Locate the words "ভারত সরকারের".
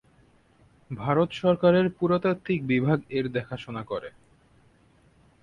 0.91-1.85